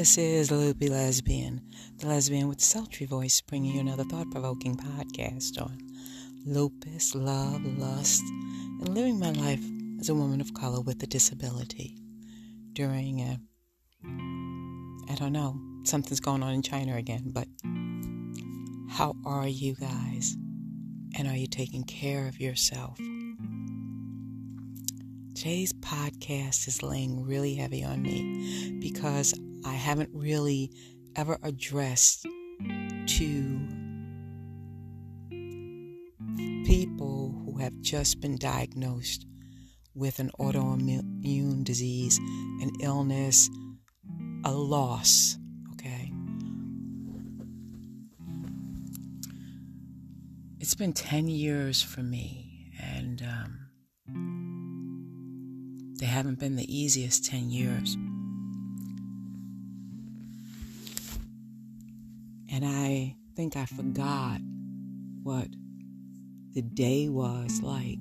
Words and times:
This 0.00 0.16
is 0.16 0.50
Loopy 0.50 0.88
Lesbian, 0.88 1.60
the 1.98 2.06
lesbian 2.06 2.48
with 2.48 2.56
the 2.56 2.64
sultry 2.64 3.04
voice, 3.04 3.42
bringing 3.42 3.74
you 3.74 3.80
another 3.80 4.04
thought 4.04 4.30
provoking 4.30 4.74
podcast 4.74 5.60
on 5.60 5.76
lupus, 6.46 7.14
love, 7.14 7.62
lust, 7.76 8.22
and 8.80 8.88
living 8.94 9.18
my 9.18 9.32
life 9.32 9.60
as 10.00 10.08
a 10.08 10.14
woman 10.14 10.40
of 10.40 10.54
color 10.54 10.80
with 10.80 11.02
a 11.02 11.06
disability 11.06 11.98
during 12.72 13.20
a, 13.20 13.38
I 15.12 15.16
don't 15.16 15.34
know, 15.34 15.60
something's 15.84 16.18
going 16.18 16.42
on 16.42 16.54
in 16.54 16.62
China 16.62 16.96
again, 16.96 17.24
but 17.34 17.46
how 18.88 19.14
are 19.26 19.48
you 19.48 19.74
guys? 19.74 20.34
And 21.18 21.28
are 21.28 21.36
you 21.36 21.46
taking 21.46 21.84
care 21.84 22.26
of 22.26 22.40
yourself? 22.40 22.96
Today's 25.34 25.74
podcast 25.74 26.66
is 26.68 26.82
laying 26.82 27.22
really 27.22 27.54
heavy 27.54 27.84
on 27.84 28.00
me 28.00 28.78
because 28.80 29.34
I 29.64 29.74
haven't 29.74 30.10
really 30.12 30.70
ever 31.16 31.38
addressed 31.42 32.26
to 33.06 33.68
people 36.64 37.34
who 37.44 37.58
have 37.58 37.80
just 37.80 38.20
been 38.20 38.36
diagnosed 38.36 39.26
with 39.94 40.18
an 40.18 40.30
autoimmune 40.38 41.64
disease, 41.64 42.18
an 42.60 42.70
illness, 42.80 43.50
a 44.44 44.52
loss, 44.52 45.36
okay? 45.72 46.12
It's 50.60 50.74
been 50.74 50.92
10 50.92 51.28
years 51.28 51.82
for 51.82 52.02
me, 52.02 52.72
and 52.80 53.22
um, 53.22 53.66
they 55.98 56.06
haven't 56.06 56.38
been 56.38 56.56
the 56.56 56.74
easiest 56.74 57.24
10 57.24 57.50
years. 57.50 57.96
And 62.52 62.64
I 62.64 63.16
think 63.36 63.56
I 63.56 63.64
forgot 63.64 64.40
what 65.22 65.48
the 66.52 66.62
day 66.62 67.08
was 67.08 67.60
like 67.62 67.98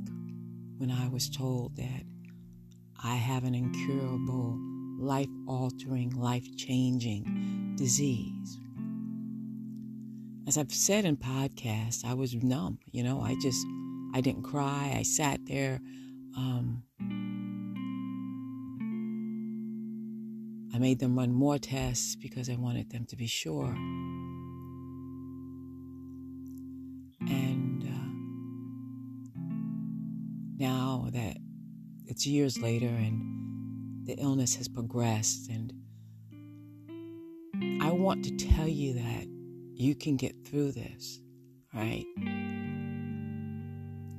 when 0.77 0.89
I 0.89 1.07
was 1.07 1.29
told 1.29 1.75
that 1.75 2.03
I 3.03 3.15
have 3.15 3.43
an 3.43 3.53
incurable, 3.53 4.57
life 4.99 5.29
altering, 5.47 6.09
life 6.11 6.47
changing 6.57 7.75
disease. 7.77 8.59
As 10.47 10.57
I've 10.57 10.73
said 10.73 11.05
in 11.05 11.15
podcasts, 11.15 12.03
I 12.03 12.15
was 12.15 12.33
numb. 12.33 12.79
You 12.91 13.03
know, 13.03 13.21
I 13.21 13.35
just, 13.39 13.63
I 14.15 14.21
didn't 14.21 14.43
cry. 14.43 14.95
I 14.97 15.03
sat 15.03 15.41
there. 15.45 15.79
Um, 16.35 16.81
I 20.73 20.79
made 20.79 20.99
them 20.99 21.15
run 21.17 21.33
more 21.33 21.59
tests 21.59 22.15
because 22.15 22.49
I 22.49 22.55
wanted 22.55 22.89
them 22.89 23.05
to 23.05 23.15
be 23.15 23.27
sure. 23.27 23.75
It's 32.19 32.27
years 32.27 32.61
later 32.61 32.87
and 32.87 34.05
the 34.05 34.13
illness 34.15 34.53
has 34.55 34.67
progressed, 34.67 35.49
and 35.49 35.71
I 37.81 37.91
want 37.91 38.25
to 38.25 38.35
tell 38.35 38.67
you 38.67 38.95
that 38.95 39.25
you 39.73 39.95
can 39.95 40.17
get 40.17 40.35
through 40.45 40.73
this, 40.73 41.21
right? 41.73 42.05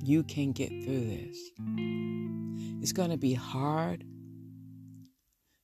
You 0.03 0.23
can 0.23 0.51
get 0.51 0.69
through 0.69 1.05
this. 1.05 1.37
It's 2.81 2.91
going 2.91 3.11
to 3.11 3.17
be 3.17 3.35
hard 3.35 4.03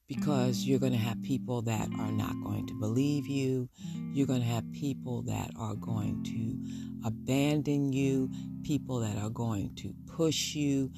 because 0.07 0.63
you're 0.63 0.77
going 0.77 0.91
to 0.91 0.97
have 0.99 1.19
people 1.23 1.63
that 1.63 1.89
are 1.97 2.11
not 2.11 2.35
going 2.43 2.67
to 2.67 2.73
believe 2.79 3.25
you. 3.25 3.67
You're 4.13 4.27
going 4.27 4.41
to 4.41 4.47
have 4.47 4.71
people 4.73 5.23
that 5.23 5.49
are 5.57 5.73
going 5.73 6.23
to 6.25 7.07
abandon 7.07 7.93
you, 7.93 8.29
people 8.61 8.99
that 8.99 9.17
are 9.17 9.31
going 9.31 9.73
to 9.77 9.95
push 10.05 10.53
you, 10.53 10.91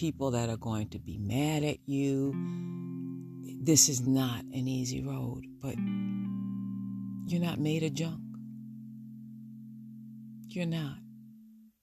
people 0.00 0.30
that 0.30 0.48
are 0.48 0.56
going 0.56 0.88
to 0.88 0.98
be 0.98 1.18
mad 1.18 1.62
at 1.62 1.76
you. 1.84 2.32
This 3.62 3.90
is 3.90 4.00
not 4.06 4.44
an 4.44 4.66
easy 4.66 5.02
road, 5.02 5.44
but 5.60 5.74
you're 7.26 7.42
not 7.42 7.60
made 7.60 7.82
of 7.82 7.92
junk. 7.92 8.22
You're 10.48 10.64
not. 10.64 10.96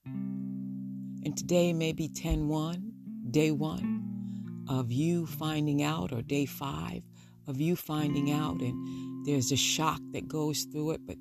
And 0.07 1.37
today 1.37 1.73
may 1.73 1.93
be 1.93 2.09
10 2.09 2.47
1, 2.47 2.91
day 3.29 3.51
one 3.51 4.65
of 4.67 4.91
you 4.91 5.27
finding 5.27 5.83
out, 5.83 6.11
or 6.11 6.23
day 6.23 6.47
five 6.47 7.03
of 7.47 7.61
you 7.61 7.75
finding 7.75 8.31
out, 8.31 8.59
and 8.61 9.27
there's 9.27 9.51
a 9.51 9.55
shock 9.55 10.01
that 10.13 10.27
goes 10.27 10.63
through 10.63 10.89
it, 10.89 11.01
but 11.05 11.17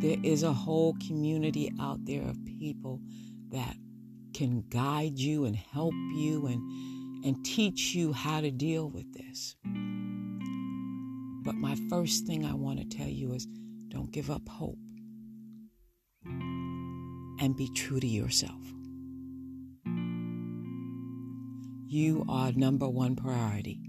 there 0.00 0.18
is 0.22 0.44
a 0.44 0.52
whole 0.52 0.94
community 1.08 1.72
out 1.80 2.04
there 2.04 2.22
of 2.22 2.36
people 2.44 3.00
that 3.50 3.74
can 4.36 4.62
guide 4.68 5.18
you 5.18 5.46
and 5.46 5.56
help 5.56 5.94
you 6.14 6.46
and, 6.46 7.24
and 7.24 7.42
teach 7.42 7.94
you 7.94 8.12
how 8.12 8.38
to 8.42 8.50
deal 8.50 8.90
with 8.90 9.10
this. 9.14 9.56
But 11.42 11.54
my 11.54 11.74
first 11.88 12.26
thing 12.26 12.44
I 12.44 12.52
want 12.52 12.78
to 12.78 12.84
tell 12.84 13.08
you 13.08 13.32
is 13.32 13.46
don't 13.88 14.12
give 14.12 14.30
up 14.30 14.46
hope 14.46 14.76
and 16.26 17.56
be 17.56 17.70
true 17.74 17.98
to 17.98 18.06
yourself. 18.06 18.60
You 21.86 22.26
are 22.28 22.52
number 22.52 22.90
one 22.90 23.16
priority. 23.16 23.80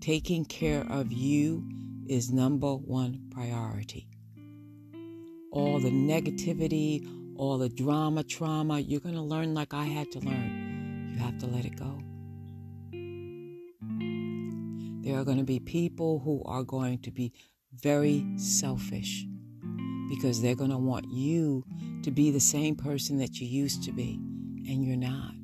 Taking 0.00 0.46
care 0.46 0.86
of 0.88 1.12
you 1.12 1.68
is 2.08 2.32
number 2.32 2.74
one 2.74 3.28
priority. 3.30 4.08
All 5.52 5.80
the 5.80 5.90
negativity, 5.90 7.06
all 7.38 7.58
the 7.58 7.68
drama, 7.68 8.22
trauma, 8.24 8.80
you're 8.80 9.00
going 9.00 9.14
to 9.14 9.22
learn 9.22 9.54
like 9.54 9.74
I 9.74 9.84
had 9.84 10.10
to 10.12 10.20
learn. 10.20 11.12
You 11.12 11.18
have 11.18 11.38
to 11.38 11.46
let 11.46 11.64
it 11.64 11.76
go. 11.76 12.02
There 15.02 15.18
are 15.18 15.24
going 15.24 15.38
to 15.38 15.44
be 15.44 15.60
people 15.60 16.18
who 16.18 16.42
are 16.46 16.64
going 16.64 16.98
to 16.98 17.10
be 17.10 17.32
very 17.72 18.24
selfish 18.36 19.24
because 20.08 20.40
they're 20.40 20.54
going 20.54 20.70
to 20.70 20.78
want 20.78 21.06
you 21.10 21.64
to 22.02 22.10
be 22.10 22.30
the 22.30 22.40
same 22.40 22.74
person 22.74 23.18
that 23.18 23.40
you 23.40 23.46
used 23.46 23.84
to 23.84 23.92
be, 23.92 24.14
and 24.68 24.84
you're 24.84 24.96
not. 24.96 25.34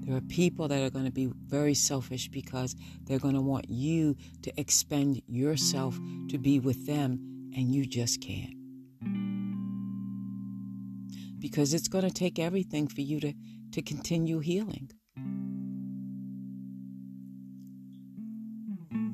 There 0.00 0.16
are 0.16 0.20
people 0.22 0.66
that 0.68 0.82
are 0.82 0.90
going 0.90 1.04
to 1.04 1.12
be 1.12 1.30
very 1.46 1.74
selfish 1.74 2.28
because 2.28 2.74
they're 3.04 3.18
going 3.18 3.34
to 3.34 3.40
want 3.40 3.68
you 3.68 4.16
to 4.42 4.60
expend 4.60 5.22
yourself 5.28 5.96
to 6.30 6.38
be 6.38 6.58
with 6.58 6.86
them, 6.86 7.52
and 7.54 7.72
you 7.72 7.86
just 7.86 8.20
can't. 8.20 8.59
Because 11.40 11.74
it's 11.74 11.88
going 11.88 12.04
to 12.04 12.12
take 12.12 12.38
everything 12.38 12.86
for 12.86 13.00
you 13.00 13.18
to, 13.20 13.32
to 13.72 13.82
continue 13.82 14.38
healing. 14.38 14.90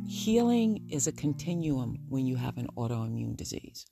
Healing 0.08 0.86
is 0.88 1.06
a 1.06 1.12
continuum 1.12 1.98
when 2.08 2.26
you 2.26 2.36
have 2.36 2.58
an 2.58 2.68
autoimmune 2.76 3.36
disease. 3.36 3.86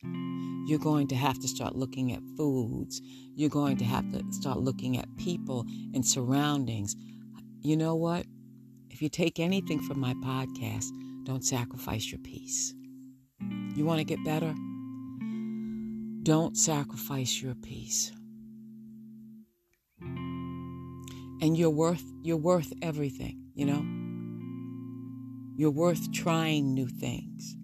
You're 0.66 0.78
going 0.78 1.08
to 1.08 1.16
have 1.16 1.40
to 1.40 1.48
start 1.48 1.74
looking 1.74 2.12
at 2.12 2.20
foods. 2.36 3.00
You're 3.34 3.50
going 3.50 3.76
to 3.78 3.84
have 3.84 4.10
to 4.12 4.22
start 4.30 4.58
looking 4.58 4.96
at 4.96 5.08
people 5.16 5.64
and 5.92 6.06
surroundings. 6.06 6.94
You 7.60 7.76
know 7.76 7.96
what? 7.96 8.26
If 8.90 9.02
you 9.02 9.08
take 9.08 9.40
anything 9.40 9.80
from 9.80 9.98
my 9.98 10.14
podcast, 10.24 10.86
don't 11.24 11.44
sacrifice 11.44 12.10
your 12.12 12.20
peace. 12.20 12.74
You 13.74 13.84
want 13.84 13.98
to 13.98 14.04
get 14.04 14.24
better? 14.24 14.54
Don't 16.22 16.56
sacrifice 16.56 17.42
your 17.42 17.54
peace. 17.56 18.12
And 21.44 21.58
you're 21.58 21.68
worth 21.68 22.02
you're 22.22 22.38
worth 22.38 22.72
everything, 22.80 23.38
you 23.54 23.66
know? 23.66 23.84
You're 25.58 25.70
worth 25.70 26.10
trying 26.10 26.72
new 26.72 26.88
things. 26.88 27.54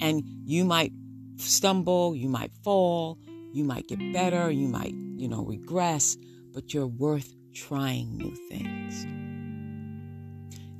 And 0.00 0.22
you 0.44 0.64
might 0.64 0.92
stumble, 1.38 2.14
you 2.14 2.28
might 2.28 2.52
fall, 2.62 3.18
you 3.52 3.64
might 3.64 3.88
get 3.88 3.98
better, 4.12 4.52
you 4.52 4.68
might, 4.68 4.94
you 4.94 5.26
know, 5.26 5.44
regress, 5.44 6.16
but 6.54 6.72
you're 6.72 6.86
worth 6.86 7.34
trying 7.52 8.16
new 8.16 8.36
things. 8.48 9.02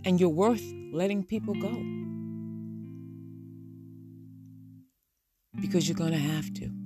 And 0.05 0.21
you're 0.21 0.29
worth 0.29 0.63
letting 0.93 1.25
people 1.25 1.55
go. 1.55 1.75
Because 5.61 5.89
you're 5.89 5.99
going 5.99 6.13
to 6.13 6.19
have 6.19 6.55
to. 6.55 6.82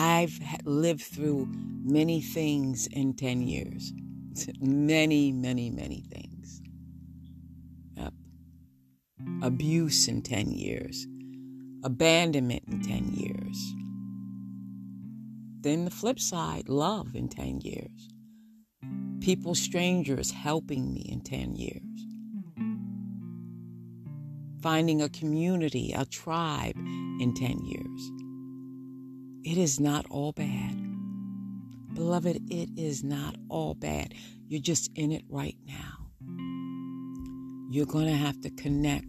I've 0.00 0.38
lived 0.64 1.02
through 1.02 1.48
many 1.50 2.20
things 2.20 2.86
in 2.86 3.14
10 3.14 3.42
years. 3.42 3.92
Many, 4.60 5.32
many, 5.32 5.70
many 5.70 6.02
things. 6.02 6.62
Yep. 7.96 8.12
Abuse 9.42 10.06
in 10.06 10.22
10 10.22 10.52
years. 10.52 11.04
Abandonment 11.82 12.62
in 12.68 12.80
10 12.80 13.12
years. 13.14 13.74
Then 15.62 15.84
the 15.84 15.90
flip 15.90 16.20
side, 16.20 16.68
love 16.68 17.16
in 17.16 17.28
10 17.28 17.62
years. 17.62 18.08
People, 19.20 19.56
strangers 19.56 20.30
helping 20.30 20.94
me 20.94 21.00
in 21.10 21.22
10 21.22 21.56
years. 21.56 21.82
finding 24.62 25.00
a 25.02 25.08
community, 25.08 25.92
a 25.96 26.04
tribe 26.04 26.76
in 26.76 27.32
10 27.34 27.58
years. 27.64 28.17
It 29.50 29.56
is 29.56 29.80
not 29.80 30.04
all 30.10 30.32
bad. 30.32 30.76
Beloved, 31.94 32.52
it 32.52 32.68
is 32.76 33.02
not 33.02 33.34
all 33.48 33.72
bad. 33.72 34.12
You're 34.46 34.60
just 34.60 34.90
in 34.94 35.10
it 35.10 35.24
right 35.30 35.56
now. 35.64 36.10
You're 37.70 37.86
going 37.86 38.08
to 38.08 38.12
have 38.12 38.38
to 38.42 38.50
connect 38.50 39.06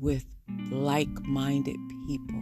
with 0.00 0.24
like 0.70 1.10
minded 1.26 1.76
people. 2.06 2.40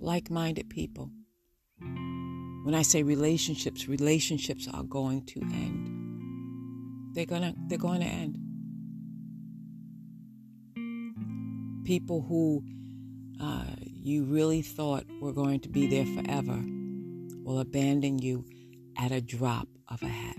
Like 0.00 0.30
minded 0.30 0.70
people. 0.70 1.10
When 1.78 2.74
I 2.74 2.80
say 2.80 3.02
relationships, 3.02 3.88
relationships 3.88 4.66
are 4.72 4.84
going 4.84 5.26
to 5.26 5.40
end. 5.42 7.12
They're 7.14 7.26
gonna 7.26 7.52
they're 7.68 7.76
going 7.76 8.00
to 8.00 8.06
end. 8.06 8.38
People 11.84 12.22
who 12.22 12.64
uh, 13.38 13.66
you 14.06 14.22
really 14.22 14.62
thought 14.62 15.04
we 15.08 15.18
were 15.18 15.32
going 15.32 15.58
to 15.58 15.68
be 15.68 15.88
there 15.88 16.06
forever 16.06 16.62
will 17.42 17.58
abandon 17.58 18.20
you 18.20 18.44
at 18.96 19.10
a 19.10 19.20
drop 19.20 19.66
of 19.88 20.00
a 20.00 20.06
hat. 20.06 20.36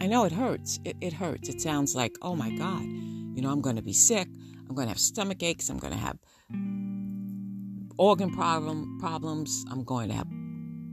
I 0.00 0.06
know 0.06 0.24
it 0.24 0.32
hurts. 0.32 0.80
It, 0.84 0.96
it 1.02 1.12
hurts. 1.12 1.50
It 1.50 1.60
sounds 1.60 1.94
like, 1.94 2.16
oh 2.22 2.34
my 2.34 2.48
God, 2.56 2.82
you 2.82 3.42
know, 3.42 3.50
I'm 3.50 3.60
going 3.60 3.76
to 3.76 3.82
be 3.82 3.92
sick. 3.92 4.26
I'm 4.66 4.74
going 4.74 4.86
to 4.86 4.92
have 4.92 4.98
stomach 4.98 5.42
aches. 5.42 5.68
I'm 5.68 5.76
going 5.76 5.92
to 5.92 5.98
have 5.98 6.16
organ 7.98 8.34
problem 8.34 8.98
problems. 9.00 9.66
I'm 9.70 9.84
going 9.84 10.08
to 10.08 10.14
have 10.14 10.28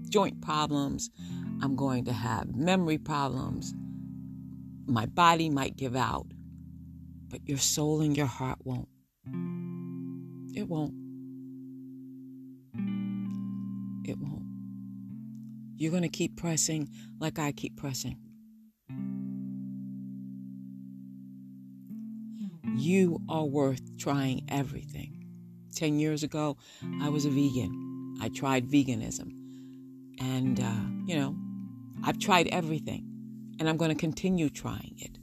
joint 0.10 0.42
problems. 0.42 1.10
I'm 1.62 1.78
going 1.78 2.04
to 2.06 2.14
have 2.14 2.54
memory 2.54 2.98
problems. 2.98 3.74
My 4.86 5.06
body 5.06 5.50
might 5.50 5.78
give 5.78 5.96
out, 5.96 6.28
but 7.30 7.40
your 7.48 7.58
soul 7.58 8.02
and 8.02 8.18
your 8.18 8.26
heart 8.26 8.60
won't. 8.66 8.90
It 10.54 10.68
won't. 10.68 11.07
You're 15.78 15.92
going 15.92 16.04
to 16.04 16.10
keep 16.10 16.36
pressing 16.38 16.90
like 17.20 17.38
I 17.40 17.52
keep 17.52 17.78
pressing. 17.78 18.18
You 22.76 23.22
are 23.30 23.46
worth 23.46 23.98
trying 23.98 24.46
everything. 24.50 25.26
10 25.76 26.00
years 26.00 26.24
ago, 26.24 26.58
I 27.02 27.10
was 27.10 27.26
a 27.26 27.30
vegan. 27.30 28.18
I 28.22 28.30
tried 28.30 28.68
veganism. 28.68 29.32
And, 30.20 30.60
uh, 30.60 31.06
you 31.06 31.16
know, 31.16 31.36
I've 32.04 32.20
tried 32.20 32.48
everything. 32.48 33.06
And 33.60 33.70
I'm 33.70 33.78
going 33.78 33.90
to 33.90 33.96
continue 33.96 34.50
trying 34.50 34.96
it. 34.98 35.18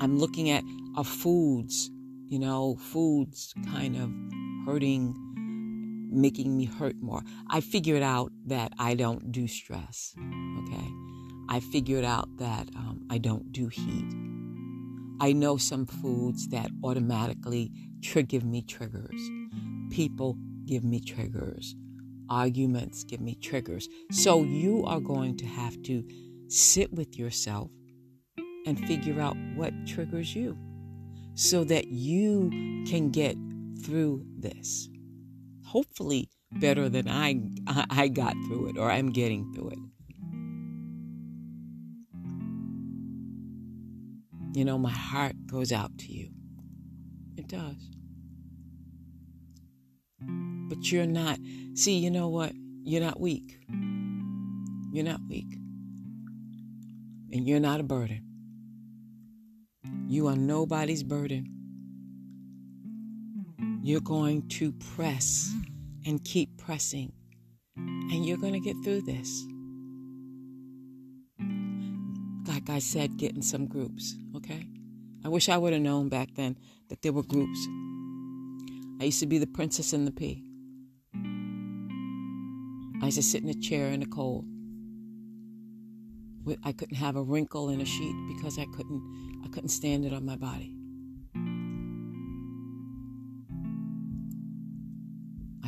I'm 0.00 0.18
looking 0.18 0.50
at 0.50 0.64
our 0.96 1.04
foods, 1.04 1.90
you 2.26 2.38
know, 2.38 2.76
foods 2.76 3.54
kind 3.72 3.96
of 3.96 4.12
hurting, 4.66 5.14
making 6.14 6.56
me 6.56 6.64
hurt 6.64 6.96
more. 7.00 7.22
I 7.50 7.60
figured 7.60 8.02
out 8.02 8.32
that 8.46 8.72
I 8.78 8.94
don't 8.94 9.32
do 9.32 9.46
stress, 9.46 10.14
okay? 10.18 10.88
I 11.48 11.60
figured 11.60 12.04
out 12.04 12.28
that 12.38 12.68
um, 12.76 13.06
I 13.10 13.18
don't 13.18 13.52
do 13.52 13.68
heat. 13.68 14.14
I 15.20 15.32
know 15.32 15.56
some 15.56 15.86
foods 15.86 16.48
that 16.48 16.70
automatically 16.82 17.70
trigger 18.02 18.40
me 18.40 18.62
triggers. 18.62 19.20
People 19.90 20.36
give 20.66 20.84
me 20.84 21.00
triggers. 21.00 21.74
Arguments 22.30 23.04
give 23.04 23.20
me 23.20 23.34
triggers. 23.36 23.88
So 24.10 24.42
you 24.42 24.84
are 24.86 25.00
going 25.00 25.36
to 25.38 25.46
have 25.46 25.80
to 25.82 26.04
sit 26.48 26.92
with 26.92 27.16
yourself 27.16 27.70
and 28.66 28.78
figure 28.86 29.20
out 29.20 29.36
what 29.54 29.72
triggers 29.86 30.34
you 30.34 30.56
so 31.34 31.64
that 31.64 31.88
you 31.88 32.50
can 32.88 33.10
get 33.10 33.36
through 33.84 34.24
this. 34.38 34.88
Hopefully, 35.74 36.30
better 36.52 36.88
than 36.88 37.08
I, 37.08 37.40
I 37.90 38.06
got 38.06 38.34
through 38.46 38.68
it 38.68 38.78
or 38.78 38.88
I'm 38.92 39.10
getting 39.10 39.52
through 39.52 39.70
it. 39.70 39.78
You 44.56 44.64
know, 44.64 44.78
my 44.78 44.92
heart 44.92 45.34
goes 45.48 45.72
out 45.72 45.98
to 45.98 46.12
you. 46.12 46.28
It 47.36 47.48
does. 47.48 47.90
But 50.20 50.92
you're 50.92 51.06
not, 51.06 51.40
see, 51.74 51.98
you 51.98 52.12
know 52.12 52.28
what? 52.28 52.52
You're 52.84 53.02
not 53.02 53.18
weak. 53.18 53.58
You're 54.92 55.04
not 55.04 55.22
weak. 55.28 55.52
And 57.32 57.48
you're 57.48 57.58
not 57.58 57.80
a 57.80 57.82
burden. 57.82 58.22
You 60.06 60.28
are 60.28 60.36
nobody's 60.36 61.02
burden. 61.02 61.53
You're 63.84 64.00
going 64.00 64.48
to 64.48 64.72
press 64.72 65.52
and 66.06 66.24
keep 66.24 66.58
pressing, 66.58 67.12
and 67.76 68.26
you're 68.26 68.38
going 68.38 68.54
to 68.54 68.60
get 68.60 68.76
through 68.82 69.02
this 69.02 69.44
like 72.64 72.70
I 72.70 72.78
said, 72.78 73.16
get 73.16 73.34
in 73.34 73.42
some 73.42 73.66
groups, 73.66 74.14
okay? 74.36 74.66
I 75.24 75.28
wish 75.28 75.48
I 75.48 75.58
would 75.58 75.72
have 75.72 75.82
known 75.82 76.08
back 76.08 76.28
then 76.34 76.56
that 76.88 77.02
there 77.02 77.12
were 77.12 77.22
groups. 77.22 77.58
I 79.00 79.04
used 79.04 79.20
to 79.20 79.26
be 79.26 79.38
the 79.38 79.46
princess 79.46 79.92
in 79.92 80.04
the 80.04 80.10
pea. 80.10 80.42
I 83.02 83.06
used 83.06 83.16
to 83.16 83.22
sit 83.22 83.42
in 83.42 83.48
a 83.48 83.54
chair 83.54 83.88
in 83.88 84.00
the 84.00 84.06
cold. 84.06 84.46
I 86.62 86.72
couldn't 86.72 86.96
have 86.96 87.16
a 87.16 87.22
wrinkle 87.22 87.70
in 87.70 87.80
a 87.80 87.84
sheet 87.84 88.14
because 88.36 88.58
I 88.58 88.66
couldn't 88.76 89.42
I 89.44 89.48
couldn't 89.48 89.70
stand 89.70 90.04
it 90.04 90.12
on 90.12 90.24
my 90.24 90.36
body. 90.36 90.76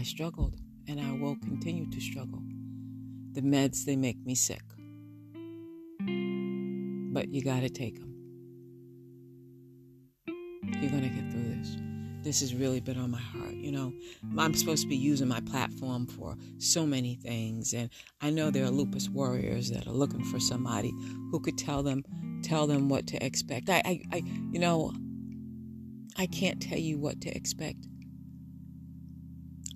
Struggled 0.06 0.54
and 0.88 1.00
I 1.00 1.12
will 1.12 1.36
continue 1.36 1.90
to 1.90 2.00
struggle. 2.00 2.42
The 3.32 3.42
meds 3.42 3.84
they 3.84 3.96
make 3.96 4.24
me 4.24 4.34
sick 4.34 4.62
but 7.16 7.32
you 7.32 7.42
got 7.42 7.60
to 7.60 7.70
take 7.70 7.98
them. 7.98 8.14
You're 10.82 10.90
going 10.90 11.02
to 11.02 11.08
get 11.08 11.32
through 11.32 11.48
this. 11.54 11.78
This 12.22 12.40
has 12.40 12.54
really 12.54 12.80
been 12.80 12.98
on 12.98 13.10
my 13.10 13.20
heart. 13.20 13.54
You 13.54 13.72
know, 13.72 13.94
I'm 14.36 14.52
supposed 14.52 14.82
to 14.82 14.88
be 14.88 14.98
using 14.98 15.26
my 15.26 15.40
platform 15.40 16.06
for 16.06 16.36
so 16.58 16.84
many 16.84 17.14
things, 17.14 17.72
and 17.72 17.88
I 18.20 18.28
know 18.28 18.50
there 18.50 18.66
are 18.66 18.70
lupus 18.70 19.08
warriors 19.08 19.70
that 19.70 19.86
are 19.86 19.92
looking 19.92 20.24
for 20.24 20.38
somebody 20.38 20.92
who 21.30 21.40
could 21.40 21.56
tell 21.56 21.82
them 21.82 22.02
tell 22.42 22.66
them 22.66 22.90
what 22.90 23.06
to 23.06 23.24
expect. 23.24 23.70
I, 23.70 23.80
I, 23.86 24.02
I 24.12 24.16
you 24.52 24.58
know, 24.58 24.92
I 26.18 26.26
can't 26.26 26.60
tell 26.60 26.78
you 26.78 26.98
what 26.98 27.22
to 27.22 27.34
expect. 27.34 27.86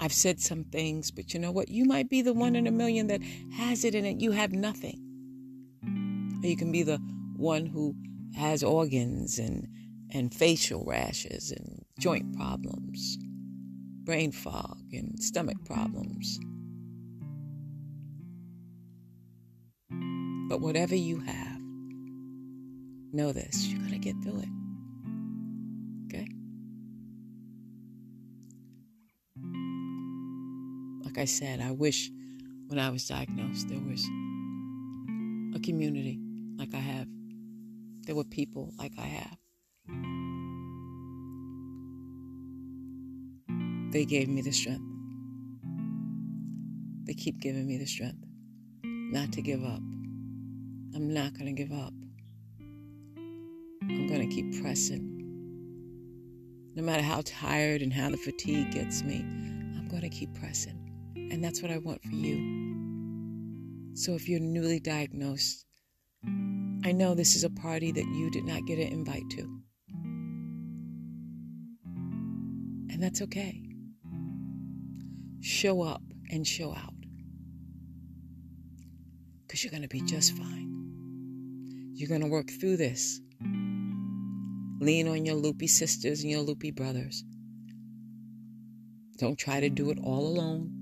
I've 0.02 0.14
said 0.14 0.40
some 0.40 0.64
things, 0.64 1.10
but 1.10 1.34
you 1.34 1.40
know 1.40 1.52
what? 1.52 1.68
You 1.68 1.84
might 1.84 2.08
be 2.08 2.22
the 2.22 2.32
one 2.32 2.56
in 2.56 2.66
a 2.66 2.70
million 2.70 3.08
that 3.08 3.20
has 3.52 3.84
it 3.84 3.94
in 3.94 4.06
it. 4.06 4.18
you 4.18 4.32
have 4.32 4.50
nothing. 4.50 4.98
Or 6.42 6.48
you 6.48 6.56
can 6.56 6.72
be 6.72 6.82
the 6.82 6.98
one 7.36 7.66
who 7.66 7.94
has 8.34 8.62
organs 8.62 9.38
and, 9.38 9.68
and 10.10 10.34
facial 10.34 10.84
rashes 10.86 11.50
and 11.50 11.84
joint 11.98 12.34
problems, 12.34 13.18
brain 14.04 14.32
fog 14.32 14.78
and 14.92 15.22
stomach 15.22 15.58
problems. 15.66 16.40
But 20.48 20.62
whatever 20.62 20.94
you 20.94 21.20
have, 21.20 21.60
know 23.12 23.32
this 23.32 23.66
you're 23.66 23.80
going 23.80 23.92
to 23.92 23.98
get 23.98 24.14
through 24.22 24.40
it. 24.40 24.59
Like 31.10 31.22
I 31.22 31.24
said, 31.24 31.60
I 31.60 31.72
wish 31.72 32.08
when 32.68 32.78
I 32.78 32.88
was 32.88 33.08
diagnosed 33.08 33.68
there 33.68 33.80
was 33.80 34.04
a 35.56 35.58
community 35.58 36.20
like 36.56 36.72
I 36.72 36.78
have 36.78 37.08
there 38.02 38.14
were 38.14 38.22
people 38.22 38.72
like 38.78 38.92
I 38.96 39.06
have. 39.06 39.36
They 43.92 44.04
gave 44.04 44.28
me 44.28 44.40
the 44.40 44.52
strength. 44.52 44.84
They 47.06 47.14
keep 47.14 47.40
giving 47.40 47.66
me 47.66 47.76
the 47.76 47.86
strength 47.86 48.24
not 48.84 49.32
to 49.32 49.42
give 49.42 49.64
up. 49.64 49.82
I'm 50.94 51.12
not 51.12 51.32
going 51.34 51.46
to 51.46 51.60
give 51.60 51.72
up. 51.72 51.92
I'm 53.82 54.06
going 54.06 54.28
to 54.28 54.32
keep 54.32 54.62
pressing. 54.62 55.08
No 56.76 56.84
matter 56.84 57.02
how 57.02 57.22
tired 57.24 57.82
and 57.82 57.92
how 57.92 58.10
the 58.10 58.16
fatigue 58.16 58.70
gets 58.70 59.02
me, 59.02 59.22
I'm 59.22 59.88
going 59.88 60.02
to 60.02 60.08
keep 60.08 60.32
pressing. 60.38 60.89
And 61.30 61.42
that's 61.42 61.62
what 61.62 61.70
I 61.70 61.78
want 61.78 62.02
for 62.02 62.14
you. 62.14 62.70
So 63.94 64.14
if 64.14 64.28
you're 64.28 64.40
newly 64.40 64.80
diagnosed, 64.80 65.64
I 66.84 66.92
know 66.92 67.14
this 67.14 67.36
is 67.36 67.44
a 67.44 67.50
party 67.50 67.92
that 67.92 68.04
you 68.04 68.30
did 68.30 68.44
not 68.44 68.66
get 68.66 68.78
an 68.78 68.88
invite 68.88 69.28
to. 69.30 69.42
And 72.90 73.02
that's 73.02 73.22
okay. 73.22 73.62
Show 75.40 75.82
up 75.82 76.02
and 76.30 76.46
show 76.46 76.72
out. 76.74 76.94
Because 79.46 79.62
you're 79.64 79.70
going 79.70 79.82
to 79.82 79.88
be 79.88 80.02
just 80.02 80.36
fine. 80.36 81.92
You're 81.94 82.08
going 82.08 82.22
to 82.22 82.28
work 82.28 82.50
through 82.50 82.76
this. 82.78 83.20
Lean 84.80 85.08
on 85.08 85.26
your 85.26 85.34
loopy 85.34 85.66
sisters 85.66 86.22
and 86.22 86.30
your 86.30 86.40
loopy 86.40 86.70
brothers. 86.70 87.24
Don't 89.18 89.38
try 89.38 89.60
to 89.60 89.68
do 89.68 89.90
it 89.90 89.98
all 90.02 90.26
alone. 90.26 90.79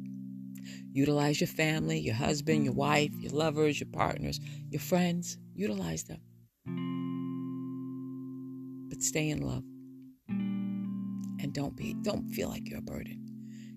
Utilize 0.93 1.41
your 1.41 1.49
family, 1.49 1.99
your 1.99 2.15
husband, 2.15 2.65
your 2.65 2.75
wife, 2.75 3.13
your 3.19 3.33
lovers, 3.33 3.81
your 3.81 3.89
partners, 3.93 4.41
your 4.71 4.81
friends. 4.81 5.39
Utilize 5.55 6.05
them. 6.05 6.21
But 8.89 9.03
stay 9.03 9.29
in 9.31 9.43
love. 9.43 9.65
And 10.29 11.53
don't 11.53 11.77
be 11.77 11.95
don't 12.03 12.29
feel 12.31 12.49
like 12.49 12.69
you're 12.69 12.81
a 12.81 12.83
burden. 12.83 13.25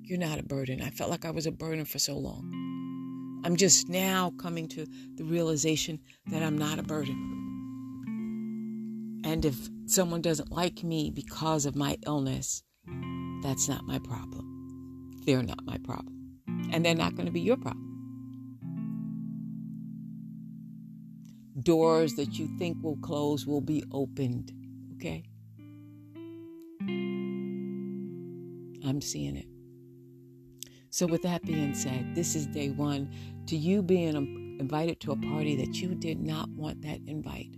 You're 0.04 0.20
not 0.20 0.40
a 0.40 0.44
burden. 0.44 0.82
I 0.82 0.90
felt 0.90 1.10
like 1.10 1.26
I 1.26 1.32
was 1.32 1.46
a 1.46 1.52
burden 1.52 1.86
for 1.86 2.00
so 2.00 2.18
long. 2.18 3.42
I'm 3.44 3.56
just 3.56 3.90
now 3.90 4.34
coming 4.38 4.68
to 4.70 4.86
the 5.16 5.24
realization 5.24 6.00
that 6.28 6.44
I'm 6.44 6.58
not 6.58 6.80
a 6.80 6.84
burden. 6.84 7.40
And 9.24 9.46
if 9.46 9.70
someone 9.86 10.22
doesn't 10.22 10.52
like 10.52 10.84
me 10.84 11.12
because 11.12 11.66
of 11.66 11.76
my 11.76 11.98
illness, 12.06 12.64
that's 13.42 13.68
not 13.68 13.86
my 13.86 14.00
problem. 14.00 15.22
They're 15.26 15.44
not 15.44 15.64
my 15.66 15.78
problem. 15.78 16.21
And 16.72 16.86
they're 16.86 16.96
not 16.96 17.16
going 17.16 17.26
to 17.26 17.32
be 17.32 17.42
your 17.42 17.58
problem. 17.58 17.88
Doors 21.62 22.16
that 22.16 22.40
you 22.40 22.48
think 22.58 22.78
will 22.82 22.98
close 22.98 23.46
will 23.46 23.62
be 23.62 23.84
opened. 23.92 24.52
Okay? 24.96 25.24
I'm 28.88 29.02
seeing 29.02 29.36
it. 29.36 29.46
So, 30.90 31.06
with 31.08 31.22
that 31.22 31.44
being 31.44 31.74
said, 31.74 32.16
this 32.16 32.36
is 32.36 32.48
day 32.48 32.70
one 32.70 33.14
to 33.48 33.56
you 33.56 33.82
being 33.82 34.58
invited 34.60 35.00
to 35.02 35.12
a 35.12 35.16
party 35.16 35.56
that 35.56 35.76
you 35.76 35.96
did 35.96 36.20
not 36.20 36.50
want 36.50 36.82
that 36.82 37.00
invite, 37.08 37.56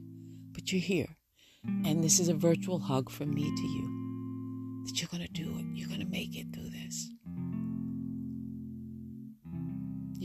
but 0.51 0.71
you're 0.71 0.81
here. 0.81 1.17
And 1.65 2.03
this 2.03 2.19
is 2.19 2.29
a 2.29 2.33
virtual 2.33 2.79
hug 2.79 3.09
from 3.09 3.33
me 3.33 3.43
to 3.43 3.67
you 3.67 4.83
that 4.85 5.01
you're 5.01 5.09
going 5.09 5.25
to 5.25 5.33
do 5.33 5.57
it. 5.57 5.65
You're 5.73 5.87
going 5.87 6.01
to 6.01 6.05
make 6.05 6.35
it 6.35 6.53
through 6.53 6.69
this. 6.69 7.09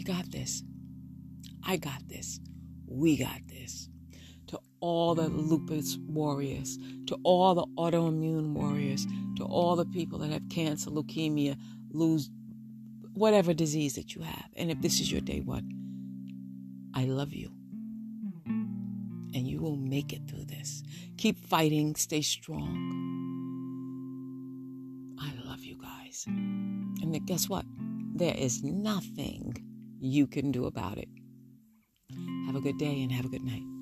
Got 0.09 0.31
this. 0.33 0.63
I 1.67 1.77
got 1.77 2.09
this. 2.09 2.41
We 2.87 3.19
got 3.19 3.47
this. 3.47 3.91
To 4.47 4.59
all 4.81 5.15
the 5.15 5.29
lupus 5.29 5.99
warriors, 5.99 6.79
to 7.09 7.19
all 7.25 7.55
the 7.55 7.67
autoimmune 7.77 8.55
warriors, 8.55 9.07
to 9.37 9.45
all 9.45 9.77
the 9.77 9.85
people 9.85 10.19
that 10.21 10.31
have 10.31 10.49
cancer, 10.49 10.89
leukemia, 10.89 11.59
lose 11.91 12.31
whatever 13.13 13.53
disease 13.53 13.97
that 13.97 14.15
you 14.15 14.23
have. 14.23 14.47
And 14.57 14.71
if 14.71 14.81
this 14.81 14.99
is 14.99 15.13
your 15.13 15.21
day 15.21 15.41
one, 15.41 15.69
I 16.95 17.05
love 17.05 17.35
you 17.35 17.51
and 18.47 19.47
you 19.47 19.61
will 19.61 19.77
make 19.77 20.15
it 20.15 20.23
through 20.27 20.47
this. 20.47 20.83
Keep 21.19 21.39
fighting, 21.47 21.95
stay 21.97 22.23
strong. 22.23 22.65
I 25.21 25.35
love 25.47 25.63
you 25.63 25.77
guys. 25.77 26.25
And 26.27 27.27
guess 27.27 27.47
what? 27.47 27.67
There 28.15 28.35
is 28.35 28.65
nothing 28.65 29.68
you 30.01 30.27
can 30.27 30.53
do 30.53 30.67
about 30.67 30.99
it. 30.99 31.09
Have 32.47 32.57
a 32.57 32.61
good 32.61 32.79
day 32.79 33.03
and 33.03 33.13
have 33.13 33.25
a 33.25 33.29
good 33.29 33.45
night. 33.45 33.78